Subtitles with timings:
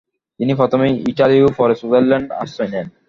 [0.39, 2.87] তিনি প্রথমে ইটালি ও পরে সুইজারল্যান্ডে আশ্রয় নেন।